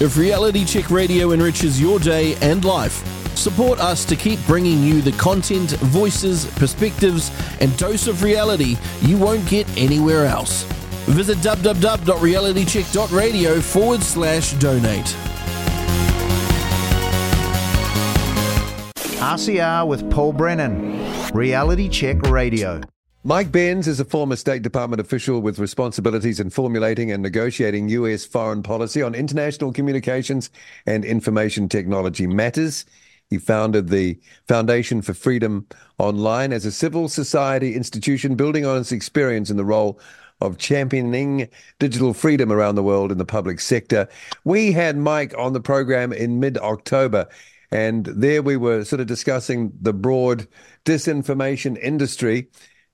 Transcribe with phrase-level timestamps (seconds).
[0.00, 3.04] If Reality Check Radio enriches your day and life,
[3.36, 9.18] support us to keep bringing you the content, voices, perspectives, and dose of reality you
[9.18, 10.62] won't get anywhere else.
[11.08, 15.16] Visit www.realitycheck.radio forward slash donate.
[19.18, 22.82] RCR with Paul Brennan, Reality Check Radio.
[23.28, 28.24] Mike Benz is a former State Department official with responsibilities in formulating and negotiating U.S.
[28.24, 30.48] foreign policy on international communications
[30.86, 32.86] and information technology matters.
[33.28, 35.66] He founded the Foundation for Freedom
[35.98, 40.00] Online as a civil society institution building on its experience in the role
[40.40, 44.08] of championing digital freedom around the world in the public sector.
[44.44, 47.28] We had Mike on the program in mid October.
[47.70, 50.48] And there we were sort of discussing the broad
[50.86, 52.48] disinformation industry,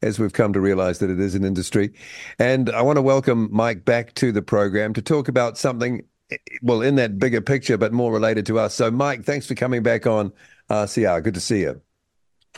[0.05, 1.93] as we've come to realize that it is an industry.
[2.39, 6.05] And I want to welcome Mike back to the program to talk about something,
[6.63, 8.75] well, in that bigger picture, but more related to us.
[8.75, 10.33] So, Mike, thanks for coming back on
[10.71, 11.23] RCR.
[11.23, 11.80] Good to see you.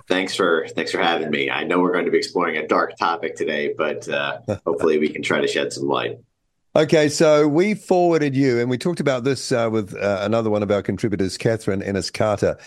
[0.09, 1.49] Thanks for thanks for having me.
[1.49, 5.09] I know we're going to be exploring a dark topic today, but uh, hopefully we
[5.09, 6.19] can try to shed some light.
[6.75, 10.63] Okay, so we forwarded you, and we talked about this uh, with uh, another one
[10.63, 12.59] of our contributors, Catherine Ennis Carter,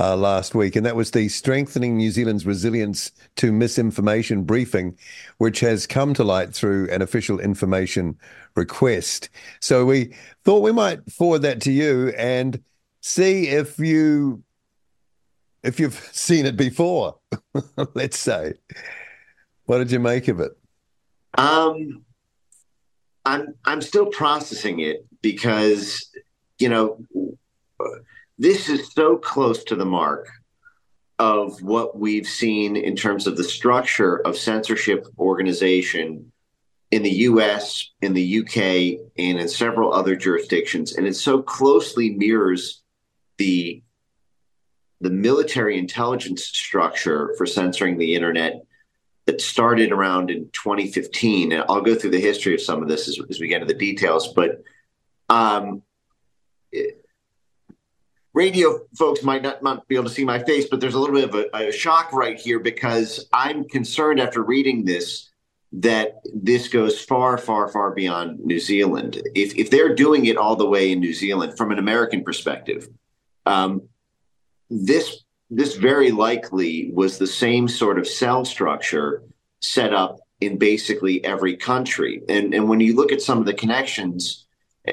[0.00, 4.96] uh, last week, and that was the Strengthening New Zealand's Resilience to Misinformation briefing,
[5.38, 8.16] which has come to light through an official information
[8.54, 9.28] request.
[9.60, 12.62] So we thought we might forward that to you and
[13.00, 14.42] see if you
[15.62, 17.16] if you've seen it before.
[17.94, 18.54] Let's say,
[19.64, 20.52] what did you make of it?
[21.36, 22.04] Um
[23.24, 26.08] I'm I'm still processing it because
[26.58, 27.04] you know
[28.38, 30.28] this is so close to the mark
[31.18, 36.30] of what we've seen in terms of the structure of censorship organization
[36.90, 40.94] in the US, in the UK, and in several other jurisdictions.
[40.94, 42.82] And it so closely mirrors
[43.36, 43.82] the
[45.00, 48.64] the military intelligence structure for censoring the internet
[49.26, 51.52] that started around in 2015.
[51.52, 53.72] And I'll go through the history of some of this as, as we get into
[53.72, 54.32] the details.
[54.32, 54.60] But
[55.28, 55.82] um,
[56.72, 57.04] it,
[58.38, 61.16] radio folks might not, not, be able to see my face, but there's a little
[61.16, 65.28] bit of a, a shock right here because I'm concerned after reading this
[65.72, 69.20] that this goes far, far, far beyond New Zealand.
[69.34, 72.88] If, if they're doing it all the way in New Zealand from an American perspective,
[73.44, 73.82] um,
[74.70, 79.22] this this very likely was the same sort of cell structure
[79.60, 82.22] set up in basically every country.
[82.28, 84.46] And and when you look at some of the connections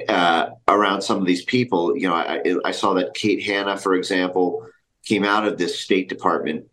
[0.09, 3.93] uh, around some of these people, you know, I, I saw that Kate Hannah, for
[3.95, 4.67] example,
[5.03, 6.65] came out of this State Department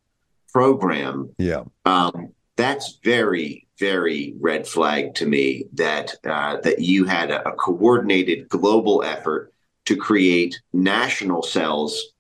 [0.53, 1.31] program.
[1.39, 7.49] Yeah, um, that's very very red flag to me that uh, that you had a,
[7.49, 9.53] a coordinated global effort
[9.87, 12.13] to create national cells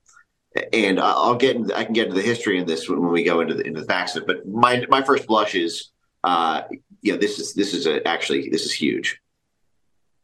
[0.72, 3.40] and I'll get into, I can get into the history of this when, we go
[3.40, 4.26] into the, into the facts of it.
[4.26, 5.90] But my my first blush is,
[6.24, 6.62] uh,
[7.00, 9.20] yeah, this is this is a, actually this is huge.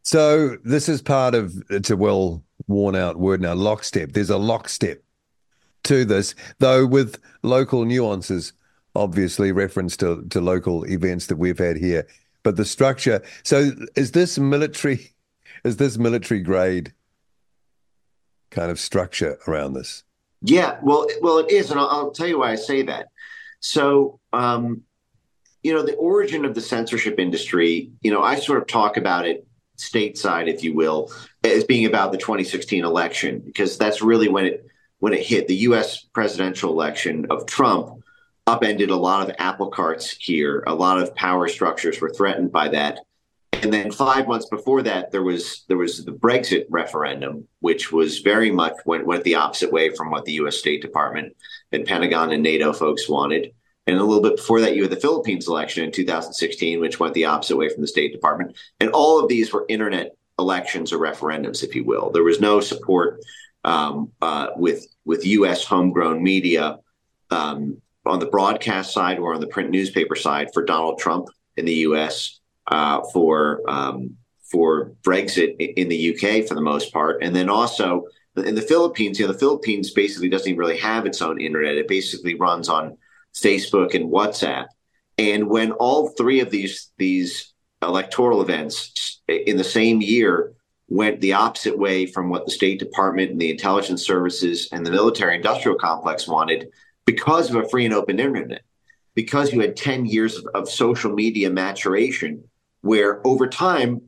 [0.09, 3.53] So this is part of it's a well worn out word now.
[3.53, 4.13] Lockstep.
[4.13, 5.03] There's a lockstep
[5.85, 8.55] to this, though with local nuances,
[8.95, 12.07] obviously reference to to local events that we've had here.
[12.43, 13.21] But the structure.
[13.43, 15.13] So is this military?
[15.65, 16.95] Is this military grade
[18.51, 20.05] kind of structure around this?
[20.41, 23.09] Yeah, well, well, it is, and I'll, I'll tell you why I say that.
[23.59, 24.83] So, um,
[25.65, 27.91] you know, the origin of the censorship industry.
[28.03, 29.48] You know, I sort of talk about it
[29.79, 31.13] stateside, if you will,
[31.45, 34.67] as being about the 2016 election because that's really when it
[35.01, 36.05] when it hit the U.S.
[36.13, 38.03] presidential election of Trump
[38.49, 40.65] upended a lot of apple carts here.
[40.67, 43.01] A lot of power structures were threatened by that.
[43.63, 48.21] And then five months before that, there was there was the Brexit referendum, which was
[48.21, 50.57] very much went went the opposite way from what the U.S.
[50.57, 51.37] State Department
[51.73, 53.53] and Pentagon and NATO folks wanted.
[53.89, 57.15] And a little bit before that, you had the Philippines election in 2016, which went
[57.15, 58.57] the opposite way from the State Department.
[58.79, 62.11] And all of these were internet elections or referendums, if you will.
[62.11, 63.21] There was no support
[63.65, 65.65] um, uh, with with U.S.
[65.65, 66.79] homegrown media
[67.31, 71.65] um, on the broadcast side or on the print newspaper side for Donald Trump in
[71.65, 72.39] the U.S
[72.69, 74.17] uh, for um,
[74.51, 78.05] for Brexit in the UK for the most part, and then also
[78.37, 79.19] in the Philippines.
[79.19, 81.75] You know, the Philippines basically doesn't even really have its own internet.
[81.75, 82.97] It basically runs on
[83.41, 84.67] Facebook and WhatsApp.
[85.17, 87.53] And when all three of these these
[87.83, 90.55] electoral events in the same year
[90.89, 94.91] went the opposite way from what the State Department and the intelligence services and the
[94.91, 96.69] military industrial complex wanted
[97.05, 98.63] because of a free and open internet,
[99.15, 102.43] because you had 10 years of, of social media maturation
[102.81, 104.01] where over time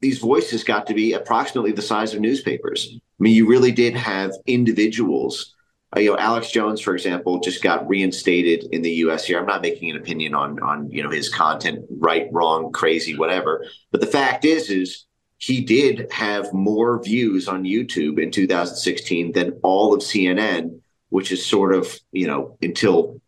[0.00, 2.88] these voices got to be approximately the size of newspapers.
[2.92, 5.54] I mean, you really did have individuals.
[5.96, 9.24] Uh, you know, Alex Jones, for example, just got reinstated in the U.S.
[9.24, 9.38] here.
[9.38, 13.64] I'm not making an opinion on on you know his content, right, wrong, crazy, whatever.
[13.90, 15.06] But the fact is, is
[15.38, 21.44] he did have more views on YouTube in 2016 than all of CNN, which is
[21.44, 23.20] sort of you know until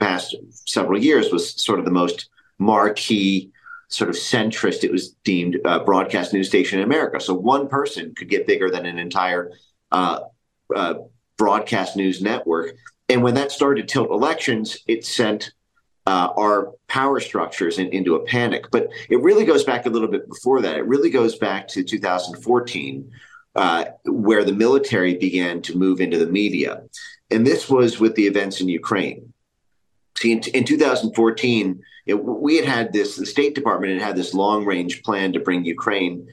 [0.00, 0.34] past
[0.66, 2.28] several years was sort of the most
[2.58, 3.52] marquee
[3.88, 7.20] sort of centrist, it was deemed uh, broadcast news station in America.
[7.20, 9.50] So one person could get bigger than an entire
[9.90, 10.20] uh,
[10.74, 10.94] uh,
[11.38, 12.76] broadcast news network.
[13.08, 15.52] And when that started to tilt elections, it sent
[16.06, 18.70] uh, our power structures in, into a panic.
[18.70, 20.76] But it really goes back a little bit before that.
[20.76, 23.10] It really goes back to 2014,
[23.54, 26.82] uh, where the military began to move into the media.
[27.30, 29.32] And this was with the events in Ukraine.
[30.16, 34.34] See, in, in 2014, it, we had had this, the State Department had had this
[34.34, 36.26] long range plan to bring Ukraine,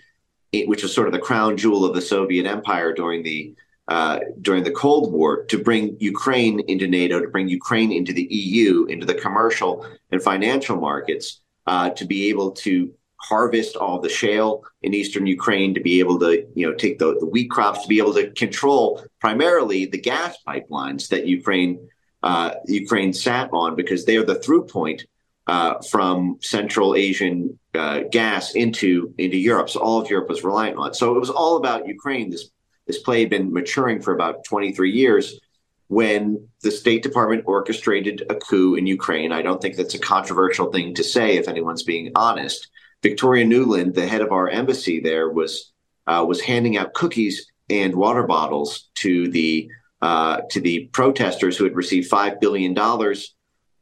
[0.53, 3.53] which was sort of the crown jewel of the Soviet Empire during the
[3.87, 8.27] uh, during the Cold War, to bring Ukraine into NATO, to bring Ukraine into the
[8.31, 14.09] EU, into the commercial and financial markets, uh, to be able to harvest all the
[14.09, 17.83] shale in eastern Ukraine, to be able to you know take the, the wheat crops,
[17.83, 21.87] to be able to control primarily the gas pipelines that Ukraine
[22.23, 25.05] uh, Ukraine sat on because they are the through point
[25.47, 29.69] uh, from Central Asian uh, gas into into Europe.
[29.69, 30.95] So all of Europe was reliant on it.
[30.95, 32.31] So it was all about Ukraine.
[32.31, 32.49] This
[32.87, 35.39] this play had been maturing for about 23 years
[35.87, 39.31] when the State Department orchestrated a coup in Ukraine.
[39.31, 42.69] I don't think that's a controversial thing to say if anyone's being honest.
[43.03, 45.71] Victoria Nuland, the head of our embassy there, was
[46.07, 49.69] uh, was handing out cookies and water bottles to the
[50.01, 52.75] uh, to the protesters who had received $5 billion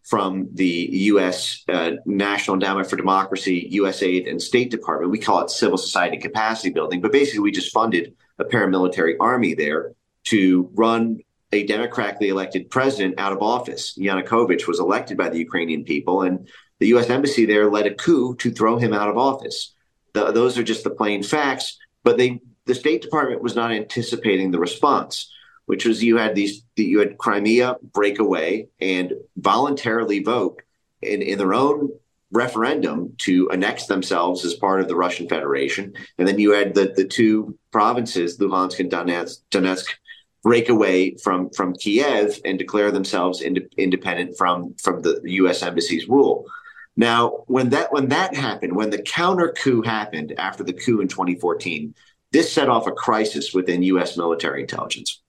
[0.04, 1.64] from the U.S.
[1.68, 5.12] Uh, National Endowment for Democracy, USAID, and State Department.
[5.12, 9.54] We call it civil society capacity building, but basically we just funded a paramilitary army
[9.54, 9.94] there
[10.26, 11.20] to run
[11.52, 13.98] a democratically elected president out of office.
[13.98, 16.48] Yanukovych was elected by the Ukrainian people, and
[16.80, 17.10] the U.S.
[17.10, 19.74] Embassy there led a coup to throw him out of office.
[20.14, 24.52] The, those are just the plain facts, but they, the State Department was not anticipating
[24.52, 25.30] the response
[25.66, 30.62] which was you had these you had Crimea break away and voluntarily vote
[31.02, 31.90] in, in their own
[32.34, 36.94] referendum to annex themselves as part of the Russian Federation, and then you had the
[36.96, 39.86] the two provinces, Luhansk and Donetsk, Donetsk
[40.44, 45.64] break away from from Kiev and declare themselves ind- independent from from the U.S.
[45.64, 46.46] embassy's rule.
[46.96, 51.08] Now, when that when that happened, when the counter coup happened after the coup in
[51.08, 51.96] 2014,
[52.32, 54.18] this set off a crisis within U.S.
[54.18, 55.24] military intelligence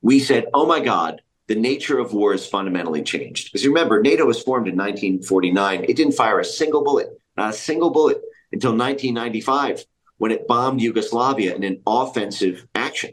[0.00, 3.46] we said, oh my God, the nature of war has fundamentally changed.
[3.46, 5.84] Because you remember, NATO was formed in 1949.
[5.84, 8.20] It didn't fire a single bullet, not a single bullet,
[8.52, 9.84] until 1995
[10.18, 13.10] when it bombed Yugoslavia in an offensive action.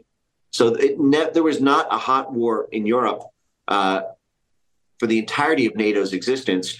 [0.52, 3.24] So ne- there was not a hot war in Europe
[3.66, 4.02] uh,
[4.98, 6.78] for the entirety of NATO's existence.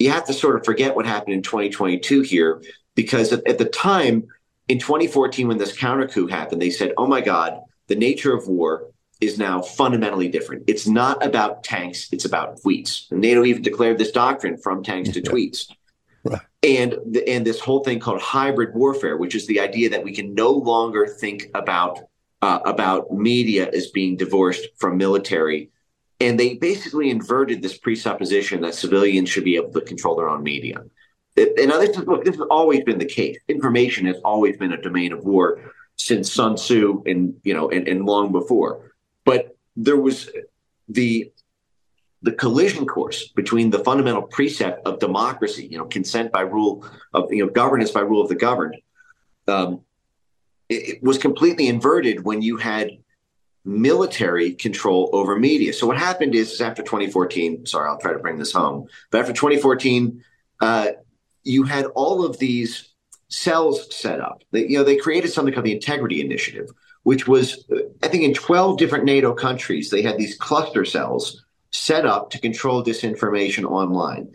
[0.00, 2.60] You have to sort of forget what happened in 2022 here,
[2.96, 4.26] because at the time
[4.66, 8.48] in 2014, when this counter coup happened, they said, oh my God, the nature of
[8.48, 8.88] war
[9.20, 10.64] is now fundamentally different.
[10.66, 13.10] It's not about tanks, it's about tweets.
[13.10, 15.72] And NATO even declared this doctrine from tanks to tweets.
[16.24, 16.40] Right.
[16.62, 20.14] And the, and this whole thing called hybrid warfare, which is the idea that we
[20.14, 22.00] can no longer think about
[22.40, 25.70] uh, about media as being divorced from military.
[26.20, 30.42] And they basically inverted this presupposition that civilians should be able to control their own
[30.42, 30.82] media.
[31.36, 33.38] And this, look, this has always been the case.
[33.48, 37.86] Information has always been a domain of war since Sun Tzu and you know and,
[37.86, 38.87] and long before.
[39.28, 40.30] But there was
[40.88, 41.30] the
[42.22, 47.30] the collision course between the fundamental precept of democracy, you know, consent by rule of
[47.30, 48.76] you know governance by rule of the governed,
[49.46, 49.82] um,
[50.70, 52.88] it, it was completely inverted when you had
[53.66, 55.74] military control over media.
[55.74, 57.66] So what happened is, is after 2014.
[57.66, 58.86] Sorry, I'll try to bring this home.
[59.10, 60.24] But after 2014,
[60.62, 60.86] uh,
[61.44, 62.94] you had all of these
[63.28, 64.42] cells set up.
[64.52, 66.70] You know, they created something called the Integrity Initiative,
[67.08, 67.64] which was,
[68.02, 72.38] I think, in 12 different NATO countries, they had these cluster cells set up to
[72.38, 74.30] control disinformation online.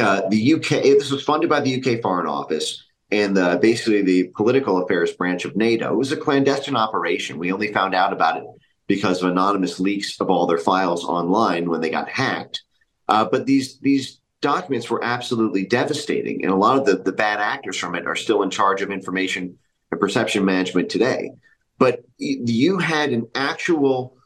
[0.00, 4.30] Uh, the UK, this was funded by the UK Foreign Office and the, basically the
[4.36, 5.94] political affairs branch of NATO.
[5.94, 7.38] It was a clandestine operation.
[7.38, 8.44] We only found out about it
[8.86, 12.62] because of anonymous leaks of all their files online when they got hacked.
[13.08, 17.40] Uh, but these these documents were absolutely devastating, and a lot of the, the bad
[17.40, 19.58] actors from it are still in charge of information
[19.90, 21.32] and perception management today
[21.78, 24.16] but you had an actual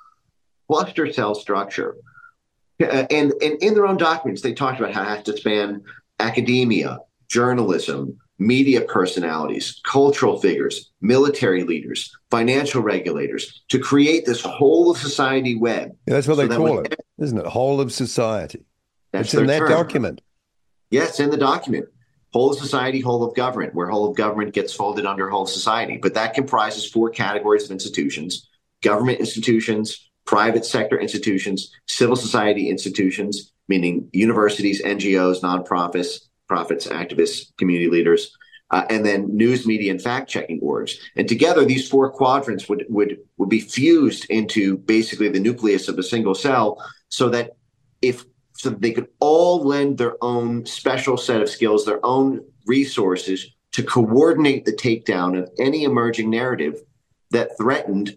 [0.69, 1.97] cluster cell structure.
[2.81, 5.83] Uh, and, and in their own documents, they talked about how it has to span
[6.19, 14.97] academia, journalism, media personalities, cultural figures, military leaders, financial regulators to create this whole of
[14.97, 15.91] society web.
[16.07, 17.47] Yeah, that's what so they call it, isn't it?
[17.47, 18.65] Whole of society.
[19.13, 19.69] That's it's in that term.
[19.69, 20.23] document.
[20.91, 21.87] Yes, in the document.
[22.33, 25.99] Whole of society, whole of government, where whole of government gets folded under whole society.
[26.01, 28.47] But that comprises four categories of institutions
[28.83, 37.91] government institutions, private sector institutions, civil society institutions, meaning universities, NGOs, nonprofits, profits, activists, community
[37.91, 38.37] leaders,
[38.71, 40.93] uh, and then news media and fact checking orgs.
[41.17, 45.99] And together, these four quadrants would, would, would be fused into basically the nucleus of
[45.99, 47.57] a single cell so that
[48.01, 48.25] if
[48.61, 53.47] so that they could all lend their own special set of skills, their own resources
[53.73, 56.83] to coordinate the takedown of any emerging narrative
[57.31, 58.17] that threatened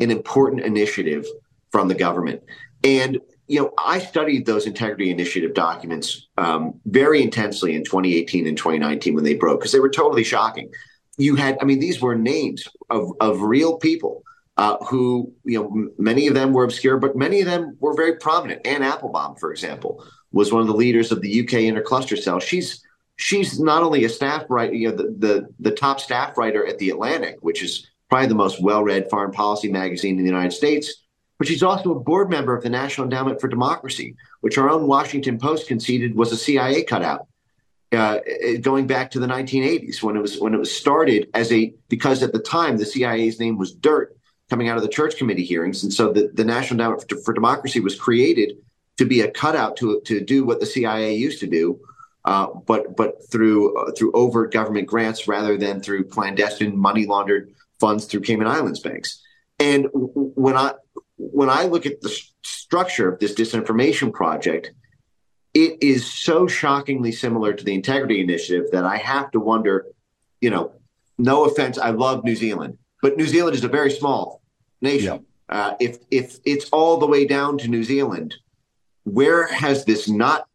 [0.00, 1.24] an important initiative
[1.70, 2.42] from the government.
[2.82, 8.58] And you know, I studied those integrity initiative documents um, very intensely in 2018 and
[8.58, 10.70] 2019 when they broke because they were totally shocking.
[11.16, 14.24] You had, I mean, these were names of of real people
[14.58, 18.16] uh, who, you know, many of them were obscure, but many of them were very
[18.16, 18.66] prominent.
[18.66, 22.40] Anne Applebaum, for example, was one of the leaders of the UK intercluster cell.
[22.40, 22.84] She's
[23.16, 26.78] she's not only a staff writer, you know, the, the the top staff writer at
[26.78, 31.04] the Atlantic, which is probably the most well-read foreign policy magazine in the United States,
[31.38, 34.88] but she's also a board member of the National Endowment for Democracy, which our own
[34.88, 37.28] Washington Post conceded was a CIA cutout.
[37.92, 38.18] Uh,
[38.60, 42.22] going back to the 1980s when it was when it was started as a because
[42.22, 44.17] at the time the CIA's name was dirt
[44.50, 45.82] coming out of the church committee hearings.
[45.82, 48.56] And so the, the National Endowment for, Democracy was created
[48.96, 51.80] to be a cutout to, to do what the CIA used to do,
[52.24, 57.54] uh, but but through uh, through overt government grants rather than through clandestine money laundered
[57.78, 59.22] funds through Cayman Islands banks.
[59.58, 60.74] And when I
[61.16, 64.72] when I look at the structure of this disinformation project,
[65.54, 69.86] it is so shockingly similar to the Integrity Initiative that I have to wonder.
[70.40, 70.72] You know,
[71.18, 74.37] no offense, I love New Zealand, but New Zealand is a very small
[74.80, 75.24] nation.
[75.48, 78.34] Uh, if if it's all the way down to New Zealand,
[79.04, 80.46] where has this not?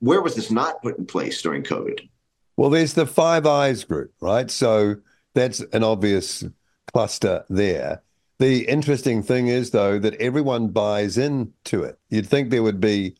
[0.00, 2.08] Where was this not put in place during COVID?
[2.56, 4.50] Well, there's the Five Eyes group, right?
[4.50, 4.96] So
[5.34, 6.44] that's an obvious
[6.92, 8.02] cluster there.
[8.38, 11.98] The interesting thing is, though, that everyone buys into it.
[12.10, 13.16] You'd think there would be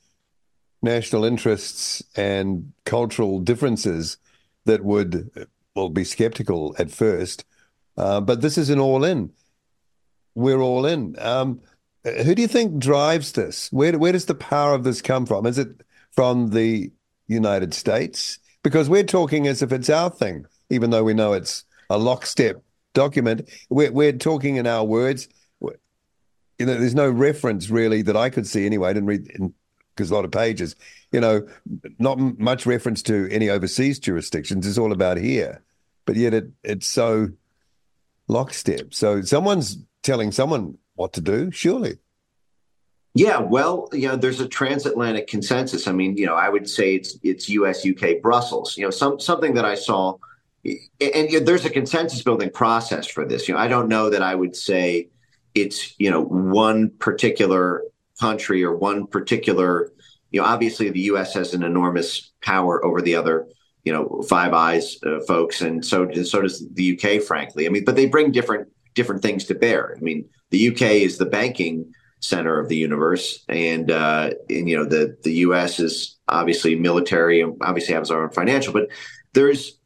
[0.83, 4.17] national interests and cultural differences
[4.65, 5.31] that would,
[5.75, 7.45] well, be skeptical at first.
[7.97, 9.31] Uh, but this is an all in
[10.35, 11.17] we're all in.
[11.19, 11.61] Um,
[12.05, 13.71] who do you think drives this?
[13.73, 15.47] Where where does the power of this come from?
[15.47, 15.69] Is it
[16.11, 16.91] from the
[17.29, 18.39] United States?
[18.63, 22.63] Because we're talking as if it's our thing, even though we know it's a lockstep
[22.95, 23.49] document.
[23.71, 25.29] We're we're talking in our words.
[26.59, 28.91] You know, there's no reference really that I could see anyway.
[28.91, 29.53] I didn't read
[29.95, 30.77] because a lot of pages.
[31.11, 31.47] You know,
[31.99, 34.67] not much reference to any overseas jurisdictions.
[34.67, 35.63] It's all about here,
[36.05, 37.31] but yet it it's so
[38.29, 38.95] lockstep.
[38.95, 41.99] So someone's telling someone what to do, surely.
[43.15, 45.87] Yeah, well, you know, there's a transatlantic consensus.
[45.87, 48.77] I mean, you know, I would say it's it's U.S., U.K., Brussels.
[48.77, 50.17] You know, some something that I saw,
[50.65, 53.49] and there's a consensus building process for this.
[53.49, 55.09] You know, I don't know that I would say
[55.55, 57.83] it's you know one particular
[58.19, 59.93] country or one particular.
[60.31, 61.35] You know, obviously the U.S.
[61.35, 63.47] has an enormous power over the other
[63.85, 67.23] you know Five Eyes uh, folks, and so so does the UK.
[67.23, 69.95] Frankly, I mean, but they bring different different things to bear.
[69.97, 74.77] I mean, the UK is the banking center of the universe, and, uh, and you
[74.77, 78.89] know the the US is obviously military and obviously has our own financial, but
[79.35, 79.79] there's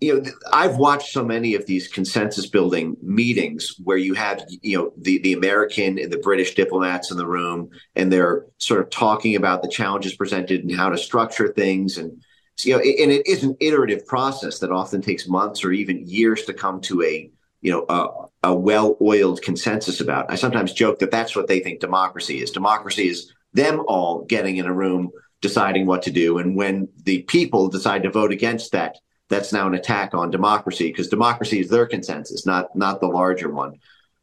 [0.00, 4.78] you know I've watched so many of these consensus building meetings where you have you
[4.78, 8.90] know the the American and the British diplomats in the room, and they're sort of
[8.90, 12.22] talking about the challenges presented and how to structure things and.
[12.60, 16.46] You know, and it is an iterative process that often takes months or even years
[16.46, 17.30] to come to a
[17.66, 20.30] you know, a, a well-oiled consensus about.
[20.30, 22.52] I sometimes joke that that's what they think democracy is.
[22.52, 27.22] Democracy is them all getting in a room deciding what to do, and when the
[27.22, 31.68] people decide to vote against that, that's now an attack on democracy because democracy is
[31.68, 33.80] their consensus, not not the larger one.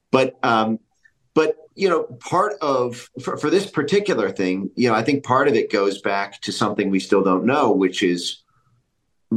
[0.09, 0.79] But um,
[1.33, 5.49] but you know, part of for, for this particular thing, you know, I think part
[5.49, 8.42] of it goes back to something we still don't know, which is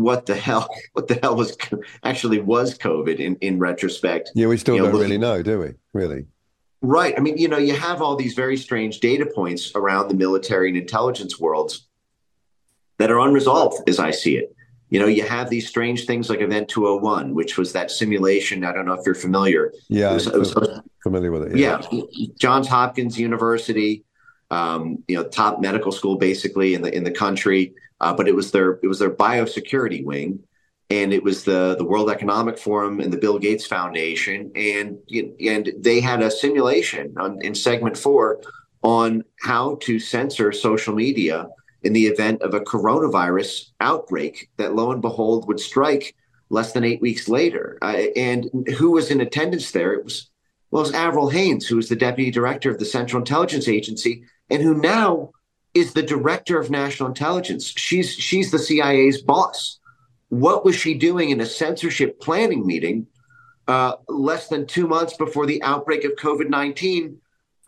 [0.02, 1.56] what the hell what the hell was
[2.02, 4.30] actually was COVID in, in retrospect.
[4.34, 5.74] Yeah, we still you don't really know, do we?
[5.92, 6.26] Really?
[6.82, 7.14] Right.
[7.16, 10.68] I mean, you know, you have all these very strange data points around the military
[10.68, 11.86] and intelligence worlds
[12.98, 14.54] that are unresolved as I see it.
[14.90, 18.64] You know, you have these strange things like Event 201, which was that simulation.
[18.64, 19.72] I don't know if you're familiar.
[19.88, 20.54] Yeah, it was, it was,
[21.02, 21.56] familiar with it.
[21.56, 21.82] Yeah.
[21.90, 22.26] yeah.
[22.38, 24.04] Johns Hopkins University
[24.50, 27.74] um, you know, top medical school basically in the in the country.
[28.00, 30.40] Uh, but it was their it was their biosecurity wing,
[30.90, 34.98] and it was the the World Economic Forum and the Bill Gates Foundation, and
[35.40, 38.40] and they had a simulation on, in segment four
[38.82, 41.48] on how to censor social media
[41.82, 46.14] in the event of a coronavirus outbreak that, lo and behold, would strike
[46.50, 47.78] less than eight weeks later.
[47.82, 49.92] Uh, and who was in attendance there?
[49.94, 50.30] It was
[50.70, 54.24] well, it was Avril Haines, who was the deputy director of the Central Intelligence Agency,
[54.50, 55.30] and who now
[55.76, 57.72] is the director of national intelligence.
[57.76, 59.78] She's she's the CIA's boss.
[60.28, 63.06] What was she doing in a censorship planning meeting
[63.68, 67.18] uh, less than two months before the outbreak of COVID nineteen,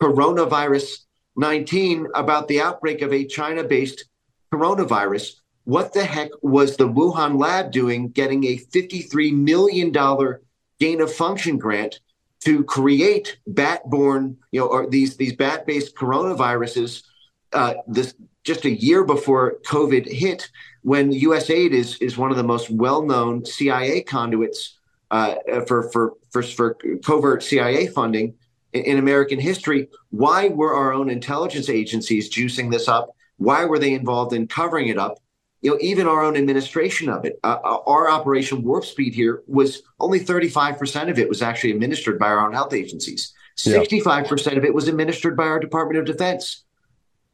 [0.01, 0.99] coronavirus
[1.35, 4.05] nineteen, about the outbreak of a China based
[4.51, 5.35] coronavirus?
[5.65, 10.41] What the heck was the Wuhan lab doing, getting a fifty three million dollar
[10.79, 11.99] gain of function grant?
[12.41, 17.03] to create bat-borne, you know, or these these bat-based coronaviruses.
[17.51, 18.13] Uh, this
[18.43, 20.49] just a year before COVID hit,
[20.83, 24.77] when USAID is is one of the most well-known CIA conduits
[25.11, 25.35] uh,
[25.67, 28.35] for, for for for covert CIA funding
[28.73, 29.89] in, in American history.
[30.09, 33.09] Why were our own intelligence agencies juicing this up?
[33.37, 35.19] Why were they involved in covering it up?
[35.61, 37.39] you know, even our own administration of it.
[37.43, 42.17] Uh, uh our Operation Warp Speed here was only 35% of it was actually administered
[42.17, 43.33] by our own health agencies.
[43.57, 46.63] 65% of it was administered by our Department of Defense.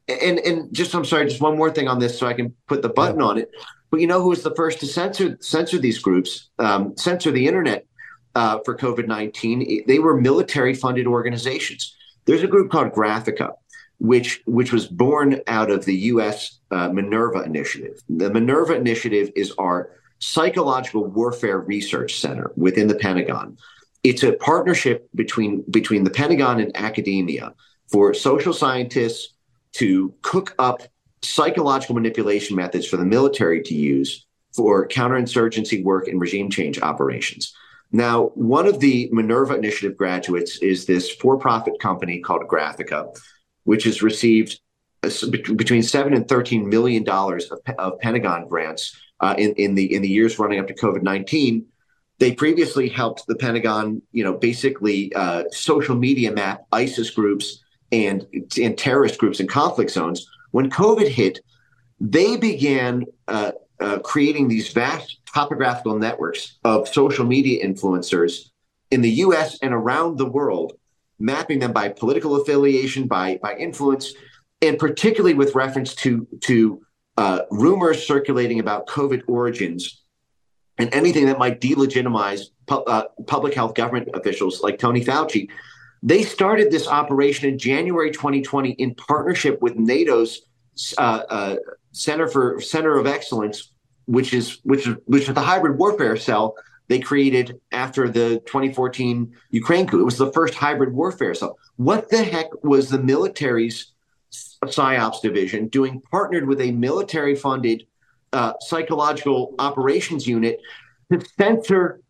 [0.08, 2.82] And and just I'm sorry, just one more thing on this, so I can put
[2.82, 3.26] the button yeah.
[3.26, 3.50] on it.
[3.90, 7.48] But you know who was the first to censor censor these groups, um, censor the
[7.48, 7.86] internet
[8.36, 9.84] uh, for COVID nineteen?
[9.88, 11.96] They were military funded organizations.
[12.26, 13.54] There's a group called Graphika,
[14.00, 16.60] which which was born out of the U.S.
[16.72, 18.02] Uh, Minerva Initiative.
[18.10, 23.58] The Minerva Initiative is our psychological warfare research center within the Pentagon.
[24.04, 27.54] It's a partnership between between the Pentagon and academia
[27.92, 29.35] for social scientists
[29.76, 30.84] to cook up
[31.22, 37.54] psychological manipulation methods for the military to use for counterinsurgency work and regime change operations.
[37.92, 43.18] Now, one of the Minerva Initiative graduates is this for profit company called Graphika,
[43.64, 44.60] which has received
[45.56, 50.02] between seven and thirteen million dollars of, of, Pentagon grants uh, in in the in
[50.02, 51.68] the years running up to COVID nineteen.
[52.18, 58.26] They previously helped the Pentagon, you know, basically uh, social media map ISIS groups and
[58.62, 60.28] and terrorist groups and conflict zones.
[60.52, 61.40] When COVID hit,
[62.00, 68.50] they began uh, uh creating these vast topographical networks of social media influencers
[68.92, 69.60] in the U.S.
[69.62, 70.74] and around the world
[71.20, 74.14] mapping them by political affiliation, by by influence,
[74.62, 76.82] and particularly with reference to to
[77.18, 80.04] uh, rumors circulating about COVID origins
[80.78, 85.50] and anything that might delegitimize pu- uh, public health government officials like Tony Fauci.
[86.06, 90.44] They started this operation in January 2020 in partnership with NATO's
[91.00, 91.56] uh, uh,
[91.94, 93.72] Center for Center of Excellence,
[94.06, 96.56] which is which is which is the hybrid warfare cell
[96.90, 100.00] they created after the 2014 Ukraine coup.
[100.00, 101.34] It was the first hybrid warfare.
[101.34, 101.58] cell.
[101.78, 103.92] what the heck was the military's
[104.64, 107.88] PSYOPs division doing, partnered with a military funded
[108.32, 110.62] uh, psychological operations unit
[111.12, 112.02] to censor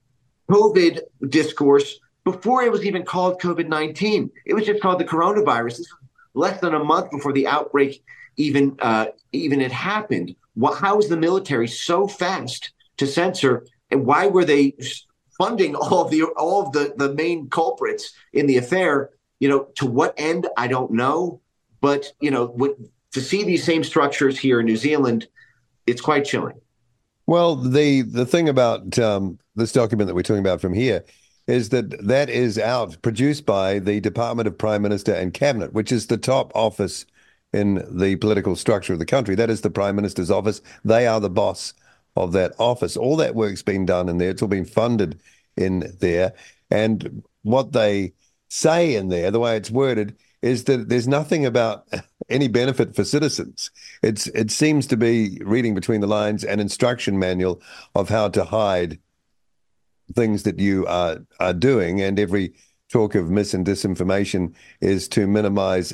[0.52, 4.30] COVID discourse before it was even called COVID 19?
[4.46, 5.78] It was just called the coronavirus.
[5.78, 8.04] This was less than a month before the outbreak
[8.36, 10.36] even uh, even had happened.
[10.78, 14.74] How was the military so fast to censor and why were they
[15.38, 19.12] funding all of the all of the the main culprits in the affair?
[19.40, 21.42] You know, to what end I don't know,
[21.82, 22.76] but you know, what,
[23.14, 25.28] to see these same structures here in New Zealand,
[25.86, 26.60] it's quite chilling.
[27.28, 31.04] Well, the the thing about um, this document that we're talking about from here
[31.48, 35.92] is that that is out produced by the Department of Prime Minister and Cabinet, which
[35.92, 37.06] is the top office
[37.54, 39.36] in the political structure of the country.
[39.36, 40.62] That is the Prime Minister's office.
[40.84, 41.74] They are the boss
[42.16, 42.98] of that office.
[42.98, 44.32] All that work's been done in there.
[44.32, 45.20] It's all been funded
[45.56, 46.34] in there.
[46.72, 48.14] And what they
[48.50, 51.88] say in there, the way it's worded, is that there's nothing about
[52.30, 53.72] any benefit for citizens.
[54.02, 57.62] It's it seems to be reading between the lines an instruction manual
[57.94, 59.00] of how to hide
[60.14, 62.54] things that you are are doing, and every
[62.92, 65.94] talk of mis and disinformation is to minimize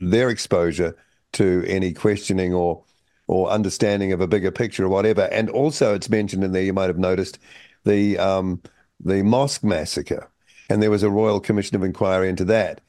[0.00, 0.96] their exposure
[1.32, 2.82] to any questioning or
[3.28, 5.22] or understanding of a bigger picture or whatever.
[5.32, 6.62] And also, it's mentioned in there.
[6.62, 7.38] You might have noticed
[7.84, 8.62] the um,
[9.00, 10.30] the mosque massacre,
[10.70, 12.80] and there was a royal commission of inquiry into that.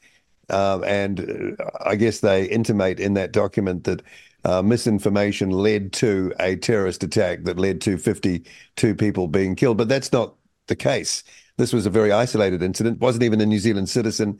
[0.50, 4.02] Um, and uh, I guess they intimate in that document that
[4.44, 9.76] uh, misinformation led to a terrorist attack that led to 52 people being killed.
[9.76, 10.34] But that's not
[10.68, 11.24] the case.
[11.56, 13.00] This was a very isolated incident.
[13.00, 14.38] wasn't even a New Zealand citizen.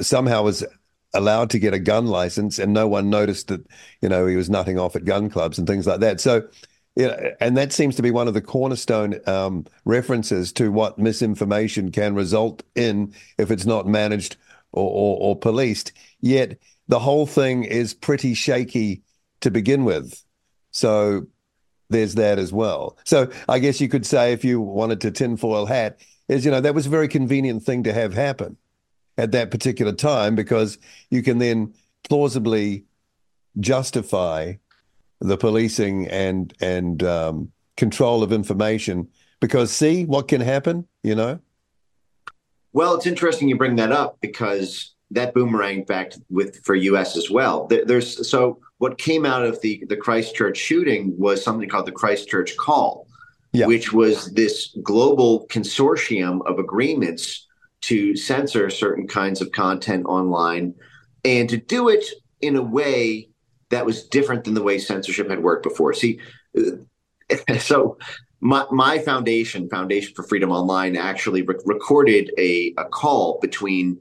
[0.00, 0.64] Somehow was
[1.14, 3.66] allowed to get a gun license, and no one noticed that
[4.00, 6.20] you know he was nutting off at gun clubs and things like that.
[6.20, 6.48] So.
[6.96, 11.92] Yeah, and that seems to be one of the cornerstone um, references to what misinformation
[11.92, 14.36] can result in if it's not managed
[14.72, 15.92] or, or, or policed.
[16.20, 19.02] Yet the whole thing is pretty shaky
[19.42, 20.24] to begin with.
[20.72, 21.26] So
[21.90, 22.96] there's that as well.
[23.04, 25.98] So I guess you could say, if you wanted to tinfoil hat,
[26.28, 28.56] is you know that was a very convenient thing to have happen
[29.16, 30.78] at that particular time because
[31.10, 31.74] you can then
[32.08, 32.84] plausibly
[33.58, 34.54] justify
[35.20, 39.08] the policing and and um, control of information
[39.40, 41.38] because see what can happen you know
[42.72, 47.30] well it's interesting you bring that up because that boomerang back with for us as
[47.30, 51.92] well there's so what came out of the the christchurch shooting was something called the
[51.92, 53.06] christchurch call
[53.52, 53.66] yeah.
[53.66, 57.46] which was this global consortium of agreements
[57.80, 60.74] to censor certain kinds of content online
[61.24, 62.04] and to do it
[62.40, 63.28] in a way
[63.70, 65.92] that was different than the way censorship had worked before.
[65.92, 66.20] See,
[67.58, 67.98] so
[68.40, 74.00] my, my foundation, Foundation for Freedom Online, actually re- recorded a, a call between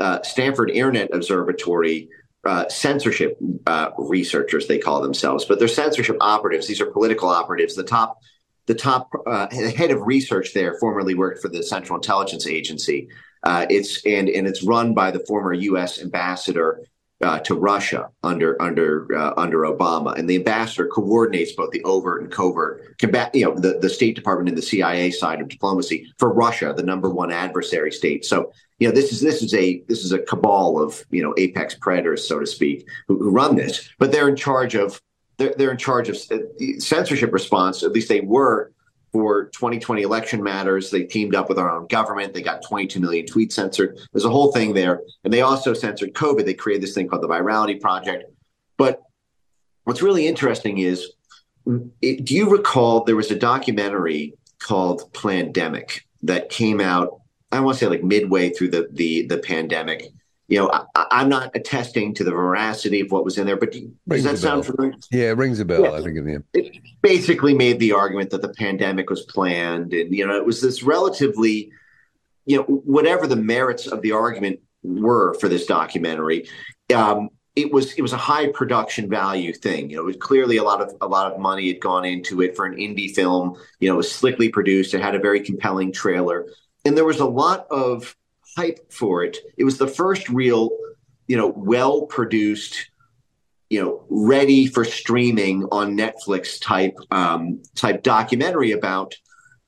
[0.00, 2.08] uh, Stanford Internet Observatory
[2.46, 6.66] uh, censorship uh, researchers, they call themselves, but they're censorship operatives.
[6.66, 7.74] These are political operatives.
[7.74, 8.18] The top,
[8.66, 13.08] the top uh, head of research there formerly worked for the Central Intelligence Agency.
[13.42, 16.00] Uh, it's and and it's run by the former U.S.
[16.00, 16.80] ambassador
[17.22, 22.22] uh, to Russia under under uh, under Obama, and the ambassador coordinates both the overt
[22.22, 23.34] and covert combat.
[23.34, 26.82] You know, the, the State Department and the CIA side of diplomacy for Russia, the
[26.82, 28.24] number one adversary state.
[28.24, 31.34] So, you know, this is this is a this is a cabal of you know
[31.38, 33.88] apex predators, so to speak, who, who run this.
[33.98, 35.00] But they're in charge of
[35.38, 36.38] they're, they're in charge of uh,
[36.78, 37.82] censorship response.
[37.82, 38.72] At least they were
[39.12, 40.90] for 2020 election matters.
[40.90, 42.34] They teamed up with our own government.
[42.34, 43.98] They got 22 million tweets censored.
[44.12, 45.02] There's a whole thing there.
[45.24, 46.44] And they also censored COVID.
[46.44, 48.24] They created this thing called the Virality Project.
[48.76, 49.00] But
[49.84, 51.12] what's really interesting is
[52.02, 57.20] it, do you recall there was a documentary called Plandemic that came out,
[57.52, 60.08] I want to say like midway through the, the, the pandemic
[60.48, 63.74] you know, I, am not attesting to the veracity of what was in there, but
[64.08, 64.94] does that sound familiar?
[65.10, 65.82] Yeah, it rings a bell.
[65.82, 65.92] Yeah.
[65.92, 70.26] I think it, it basically made the argument that the pandemic was planned, and you
[70.26, 71.72] know, it was this relatively,
[72.44, 76.48] you know, whatever the merits of the argument were for this documentary,
[76.94, 79.90] um, it was it was a high production value thing.
[79.90, 82.40] You know, it was clearly a lot of a lot of money had gone into
[82.40, 83.56] it for an indie film.
[83.80, 84.94] You know, it was slickly produced.
[84.94, 86.46] It had a very compelling trailer,
[86.84, 88.14] and there was a lot of
[88.56, 89.38] hype for it.
[89.56, 90.70] It was the first real,
[91.26, 92.90] you know, well produced,
[93.68, 99.14] you know, ready for streaming on Netflix type um, type documentary about,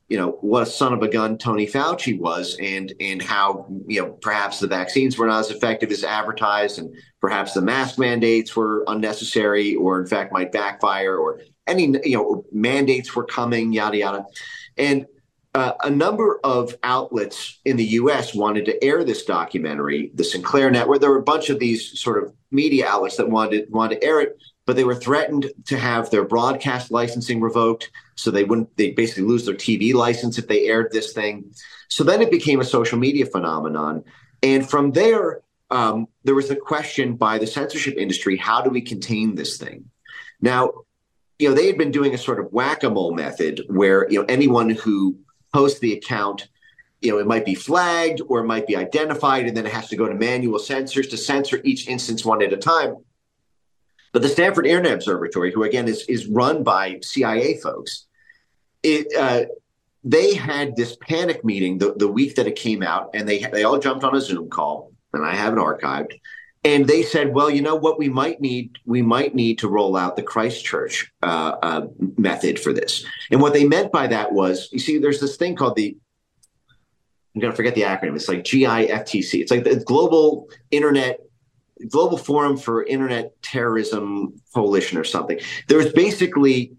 [0.08, 4.00] you know, what a son of a gun Tony Fauci was, and and how you
[4.00, 8.56] know perhaps the vaccines were not as effective as advertised, and perhaps the mask mandates
[8.56, 13.98] were unnecessary, or in fact might backfire, or any you know mandates were coming, yada
[13.98, 14.24] yada,
[14.78, 15.04] and
[15.54, 18.34] uh, a number of outlets in the U.S.
[18.34, 21.00] wanted to air this documentary, the Sinclair Network.
[21.00, 24.20] There were a bunch of these sort of media outlets that wanted wanted to air
[24.20, 28.76] it, but they were threatened to have their broadcast licensing revoked, so they wouldn't.
[28.76, 31.50] They basically lose their TV license if they aired this thing.
[31.88, 34.04] So then it became a social media phenomenon,
[34.42, 38.82] and from there, um, there was a question by the censorship industry: How do we
[38.82, 39.86] contain this thing?
[40.42, 40.72] Now,
[41.38, 44.68] you know, they had been doing a sort of whack-a-mole method where you know anyone
[44.68, 45.18] who
[45.52, 46.48] post the account,
[47.00, 49.88] you know, it might be flagged or it might be identified, and then it has
[49.88, 52.96] to go to manual censors to censor each instance one at a time.
[54.12, 58.06] But the Stanford Internet Observatory, who again is is run by CIA folks,
[58.82, 59.44] it uh,
[60.04, 63.64] they had this panic meeting the, the week that it came out, and they they
[63.64, 66.12] all jumped on a Zoom call, and I have it archived.
[66.64, 69.96] And they said, well, you know what, we might need we might need to roll
[69.96, 73.04] out the Christchurch uh, uh, method for this.
[73.30, 75.96] And what they meant by that was, you see, there's this thing called the
[77.34, 78.16] I'm going to forget the acronym.
[78.16, 79.40] It's like GIFTC.
[79.40, 81.20] It's like the Global Internet
[81.88, 85.38] Global Forum for Internet Terrorism Coalition or something.
[85.68, 86.72] There was basically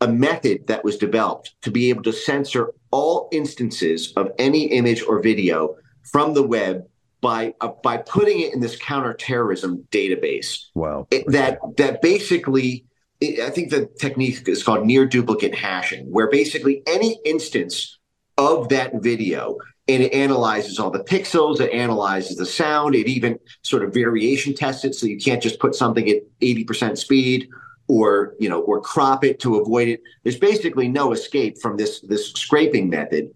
[0.00, 5.02] a method that was developed to be able to censor all instances of any image
[5.02, 5.76] or video
[6.10, 6.86] from the web
[7.26, 10.66] by uh, by putting it in this counterterrorism database.
[10.74, 11.08] Wow.
[11.10, 12.84] It, that that basically
[13.20, 17.98] I think the technique is called near duplicate hashing, where basically any instance
[18.38, 19.56] of that video
[19.88, 24.54] and it analyzes all the pixels, it analyzes the sound, it even sort of variation
[24.54, 27.48] tests it, so you can't just put something at 80% speed
[27.88, 30.00] or you know or crop it to avoid it.
[30.22, 33.30] There's basically no escape from this this scraping method.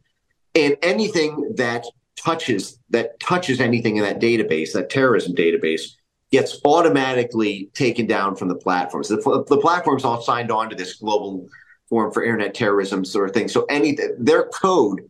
[0.55, 1.85] And anything that
[2.17, 5.83] touches that touches anything in that database, that terrorism database,
[6.31, 9.09] gets automatically taken down from the platforms.
[9.09, 11.49] The, the platforms all signed on to this global
[11.89, 13.49] forum for internet terrorism sort of thing.
[13.49, 15.01] So any their code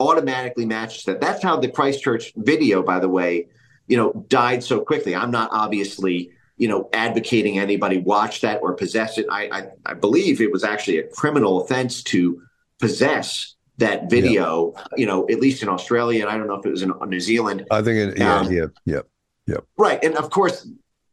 [0.00, 1.20] automatically matches that.
[1.20, 3.48] That's how the Christchurch video, by the way,
[3.88, 5.16] you know, died so quickly.
[5.16, 9.26] I'm not obviously you know, advocating anybody watch that or possess it.
[9.30, 12.42] I, I, I believe it was actually a criminal offense to
[12.80, 14.74] possess that video.
[14.74, 14.84] Yeah.
[14.96, 17.20] You know, at least in Australia, and I don't know if it was in New
[17.20, 17.66] Zealand.
[17.70, 19.00] I think it, yeah, um, yeah, yeah,
[19.46, 19.58] yeah.
[19.76, 20.68] Right, and of course,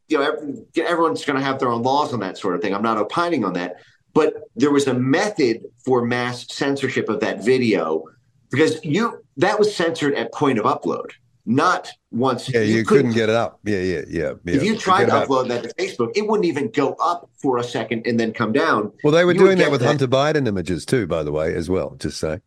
[0.07, 2.73] you know, everyone's going to have their own laws on that sort of thing.
[2.73, 3.77] I'm not opining on that,
[4.13, 8.03] but there was a method for mass censorship of that video
[8.51, 11.11] because you that was censored at point of upload
[11.45, 12.51] not once.
[12.51, 13.59] Yeah, you, you couldn't, couldn't, get it up.
[13.63, 14.33] Yeah, yeah, yeah.
[14.43, 14.55] yeah.
[14.55, 17.63] If you tried to upload that to Facebook, it wouldn't even go up for a
[17.63, 18.91] second and then come down.
[19.03, 19.87] Well, they were you doing that with that.
[19.87, 21.95] Hunter Biden images too, by the way, as well.
[21.99, 22.39] Just say.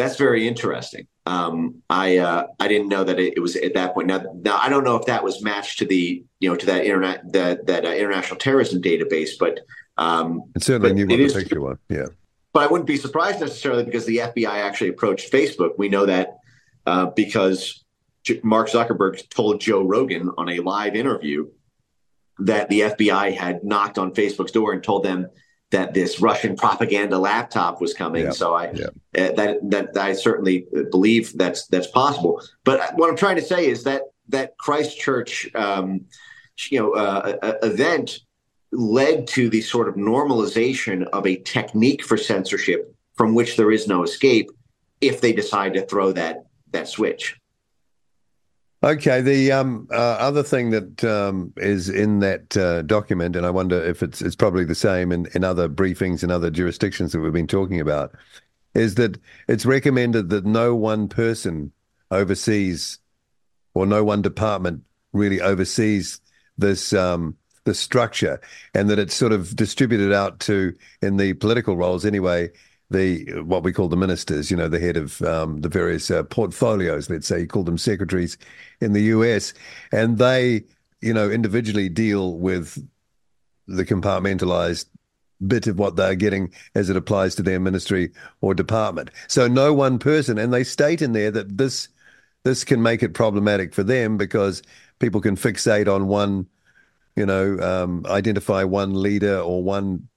[0.00, 1.06] That's very interesting.
[1.26, 4.06] Um, I uh, I didn't know that it, it, was at that point.
[4.06, 6.84] Now, now I don't know if that was matched to the you know to that
[6.84, 9.60] internet that that uh, international terrorism database, but
[9.98, 11.76] um, it certainly the picture was.
[11.90, 12.06] Yeah,
[12.54, 15.72] but I wouldn't be surprised necessarily because the FBI actually approached Facebook.
[15.76, 16.38] We know that
[16.86, 17.84] uh, because
[18.42, 21.48] Mark Zuckerberg told Joe Rogan on a live interview
[22.38, 25.28] that the FBI had knocked on Facebook's door and told them
[25.70, 28.24] that this Russian propaganda laptop was coming.
[28.24, 28.30] Yeah.
[28.30, 28.86] So I yeah.
[28.86, 32.42] uh, that that I certainly believe that's that's possible.
[32.64, 36.02] But what I'm trying to say is that that Christchurch, um,
[36.70, 38.20] you know, uh, event
[38.72, 43.88] led to the sort of normalization of a technique for censorship from which there is
[43.88, 44.50] no escape
[45.00, 47.39] if they decide to throw that that switch.
[48.82, 53.50] Okay, the um, uh, other thing that um, is in that uh, document, and I
[53.50, 57.20] wonder if it's it's probably the same in, in other briefings in other jurisdictions that
[57.20, 58.14] we've been talking about,
[58.74, 61.72] is that it's recommended that no one person
[62.10, 62.98] oversees
[63.74, 66.18] or no one department really oversees
[66.56, 68.40] this um, the structure,
[68.72, 72.48] and that it's sort of distributed out to in the political roles anyway
[72.90, 76.24] the what we call the ministers, you know, the head of um, the various uh,
[76.24, 78.36] portfolios, let's say, you call them secretaries
[78.80, 79.54] in the US,
[79.92, 80.64] and they,
[81.00, 82.84] you know, individually deal with
[83.68, 84.86] the compartmentalized
[85.46, 89.10] bit of what they're getting as it applies to their ministry or department.
[89.28, 91.88] So no one person, and they state in there that this
[92.42, 94.62] this can make it problematic for them because
[94.98, 96.46] people can fixate on one,
[97.14, 100.08] you know, um, identify one leader or one